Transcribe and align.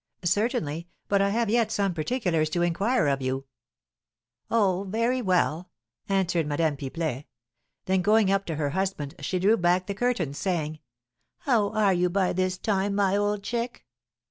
"Certainly; 0.25 0.87
but 1.07 1.21
I 1.21 1.29
have 1.29 1.47
yet 1.47 1.71
some 1.71 1.93
particulars 1.93 2.49
to 2.49 2.63
inquire 2.63 3.05
of 3.05 3.21
you." 3.21 3.45
"Oh, 4.49 4.87
very 4.89 5.21
well," 5.21 5.69
answered 6.09 6.47
Madame 6.47 6.75
Pipelet. 6.75 7.25
Then 7.85 8.01
going 8.01 8.31
up 8.31 8.45
to 8.47 8.55
her 8.55 8.71
husband, 8.71 9.13
she 9.19 9.37
drew 9.37 9.57
back 9.57 9.85
the 9.85 9.93
curtains, 9.93 10.39
saying, 10.39 10.79
"How 11.41 11.69
are 11.73 11.93
you 11.93 12.09
by 12.09 12.33
this 12.33 12.57
time, 12.57 12.95
my 12.95 13.15
old 13.15 13.43
chick? 13.43 13.85